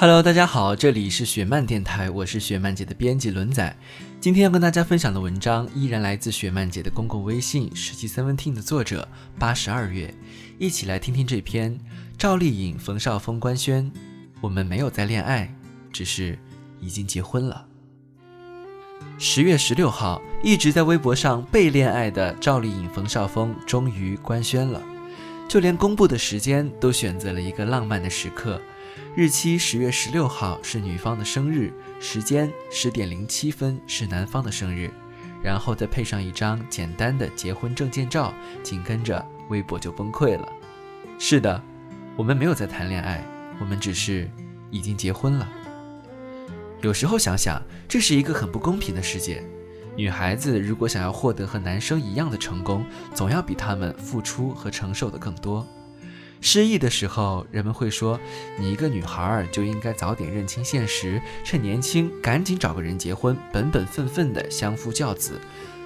[0.00, 3.76] Hello，大家好，这里是雪漫电台，我是雪漫姐的编辑轮仔。
[4.18, 9.06] 今天要跟大家分享的文章依然来自雪漫姐的公共微信十七 seventeen 的作者
[9.38, 10.14] 八十二月，
[10.58, 11.78] 一起来听听这篇
[12.16, 13.92] 赵丽颖、冯绍峰官宣，
[14.40, 15.54] 我们没有在恋爱，
[15.92, 16.38] 只是
[16.80, 17.66] 已经结婚了。
[19.18, 24.80] 十月十六号，一直在微博上被恋爱的赵丽颖、冯绍峰终于官宣了，
[25.46, 28.58] 就连公布的时间都选择了一个浪漫的时刻。
[29.14, 34.90] 日期十月十六号是女方的生日，时间十点零七分是男方的生日，
[35.42, 40.48] 然后再配上一张简单的结婚证件照，紧跟着微博就崩溃了。
[41.18, 41.60] 是的，
[42.16, 43.24] 我们没有在谈恋爱，
[43.60, 44.30] 我们只是
[44.70, 45.48] 已经结婚了。
[46.80, 49.42] 有时候想想，这是一个很不公平的世界。
[49.96, 55.66] 女孩子如果想要获得和男生一样的成功，总要比他们付出和承受的更多。
[56.40, 58.18] 失意的时候，人们会说
[58.58, 65.38] ：“你一个女孩就应该早点认清现实，趁年轻赶紧找个人结婚，本本分分的相夫教子。”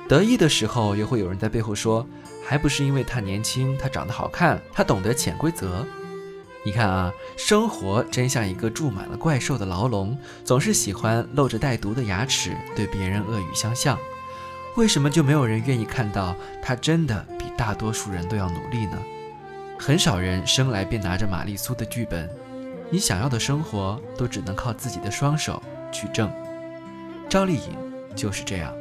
[0.08, 2.06] 得意的时候，又会有人在背后说
[2.44, 5.84] ：“还不是因为她年轻，她长得好看，她懂得潜规则。”
[6.64, 13.98] 你看啊，生活真像一个住满了怪兽的牢笼，总是喜欢露着带毒的牙齿对别人恶语相向。
[14.76, 18.98] 为什么就没有人愿意看到他真的比大多数人都要努力呢？
[19.78, 22.30] 很少人生来便拿着玛丽苏的剧本，
[22.90, 25.62] 你想要的生活都只能靠自己的双手
[25.92, 26.32] 去挣。
[27.28, 27.76] 赵丽颖
[28.14, 28.72] 就是这样，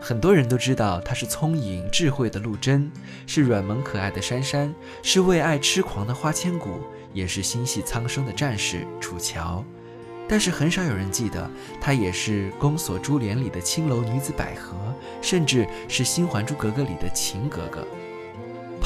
[0.00, 2.90] 很多人都知道她是聪颖智慧的陆贞，
[3.26, 4.72] 是软萌可爱的珊珊，
[5.02, 6.80] 是为爱痴狂的花千骨，
[7.12, 9.64] 也是心系苍生的战士楚乔。
[10.28, 14.76] 但是很少有人记得，她也是宫锁珠帘里的青楼女子百合，
[15.20, 17.86] 甚至是新还珠格格里的晴格格。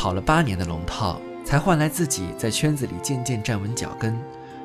[0.03, 4.21] 跑了八年的龙套，才换来自己在圈子里渐渐站稳脚跟，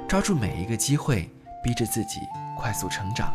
[0.07, 1.29] 抓住每一个机会，
[1.63, 2.21] 逼着自己
[2.57, 3.31] 快速成长。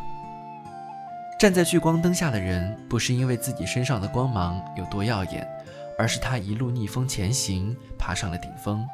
[1.39, 5.49] 站在聚光灯下的人，不是因为自己身上的光芒有多耀眼，
[5.97, 8.85] 而是他一路逆风前行，爬上了顶峰。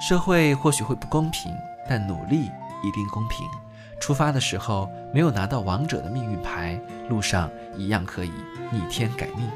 [0.00, 1.54] 社会或许会不公平，
[1.86, 2.50] 但努力
[2.82, 3.46] 一定公平。
[4.00, 6.80] 出发的时候没有拿到王者的命运牌，
[7.10, 8.32] 路上一样可以
[8.70, 9.46] 逆天改命。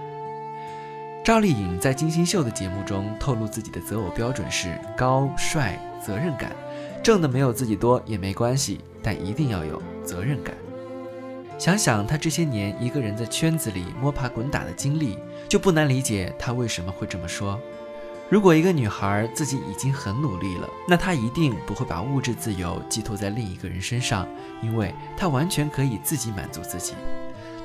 [1.24, 6.52] 赵丽颖在金星秀的节目中透露，自己的择偶标准是高帅、责任感，
[7.02, 10.54] 挣的没有自己多也没关系，但一定要有责任感。
[11.58, 15.16] 想想她这些年一个人在圈子里摸爬滚打的经历，
[15.48, 17.58] 就不难理解她为什么会这么说。
[18.28, 24.28] 如果一个女孩自己已经很努力了，那她一定不会把物质自由寄托在另一个人身上，
[24.60, 26.92] 因为她完全可以自己满足自己。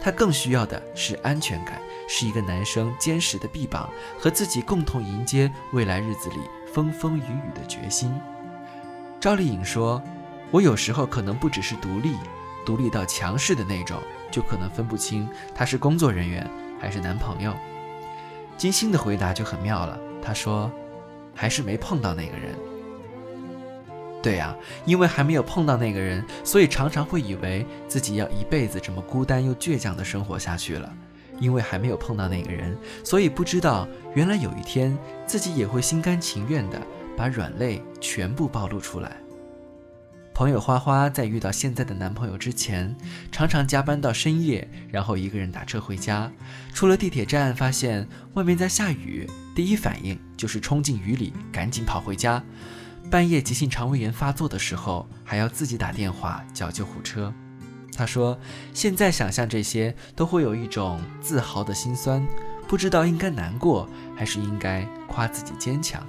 [0.01, 6.37] 她更需要的是安全感，是一个男生坚实的臂膀，和自己共同迎接未来日子里
[6.73, 8.13] 风风雨雨的决心。
[9.19, 10.01] 赵丽颖说
[10.51, 12.15] ：“我有时候可能不只是独立，
[12.65, 14.01] 独立到强势的那种，
[14.31, 16.49] 就可能分不清他是工作人员
[16.79, 17.53] 还是男朋友。”
[18.55, 20.71] 金星的回答就很妙了，他说
[21.35, 22.55] ：“还是没碰到那个人。”
[24.21, 30.93] 对呀，因为还没有碰到那个人，所以常常会以为自己要一辈子这么孤单又倔强的生活下去了。
[31.39, 36.77] 因为还没有碰到那个人，所以不知道原来有一天自己也会心甘情愿地
[37.15, 39.15] 把软肋全部暴露出来。
[40.33, 42.93] 朋友花花在遇到现在的男朋友之前，
[43.31, 46.29] 常常加班到深夜，然后一个人打车回家。
[46.73, 52.43] 出了地铁站，发现外面在下雨，第一反应就是冲进雨里，赶紧跑回家。
[53.09, 57.33] 半夜急性肠胃炎发作的时候，还要自己打电话叫救护车。
[57.95, 58.39] 他说
[58.73, 62.25] ：“现在想象这些，都会有一种自豪的心酸，
[62.67, 66.05] 不知道应该难过还是应该夸自己坚强。”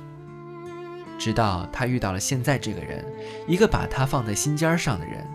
[1.18, 3.04] 直到他遇到了现在这个人，
[3.48, 5.26] 一个把他放在心尖上的人，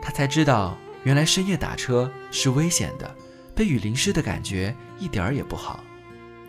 [0.00, 3.16] 他才知道，原来深夜打车是危险的，
[3.54, 5.82] 被雨淋湿的感觉一点儿也不好。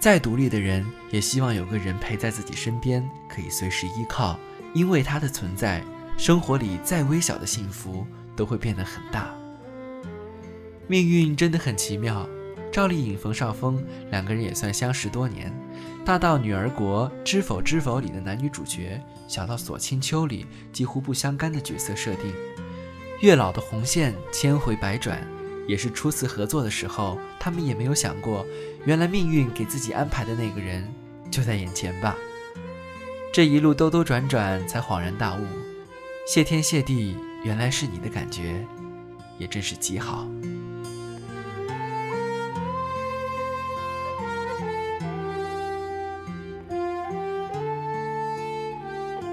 [0.07, 4.39] 再独立的人也希望有个人陪在自己身边，可以随时依靠。
[4.74, 5.83] 因为他的存在，
[6.18, 9.36] 生活里再微小的幸福都会变得很大。
[10.88, 12.25] 命运真的很奇妙。
[12.71, 15.54] 赵丽颖、冯绍峰两个人也算相识多年，
[16.06, 22.33] 大到《女儿国》《知否知否》里的男女主角，小到《锁清秋》里几乎不相干的角色设定。
[23.19, 25.21] 月老的红线千回百转，
[25.68, 28.46] 也是初次合作的时候，他们也没有想过，
[28.86, 30.88] 原来命运给自己安排的那个人
[31.30, 32.16] 就在眼前吧。
[33.34, 35.42] 这一路兜兜转转，才恍然大悟，
[36.25, 38.66] 谢天谢地，原来是你的感觉，
[39.38, 40.25] 也真是极好。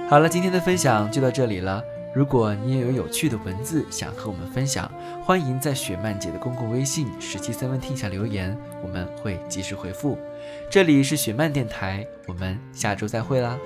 [0.06, 1.82] 好了，今天的分享就到这里了。
[2.14, 4.88] 如果你也有有趣的文字想和我们分享，
[5.24, 10.16] 欢迎在雪漫姐的公共微信“十七三八 T 下留言，我们会及时回复。
[10.70, 13.58] 这里是雪漫电台，我们下周再会啦。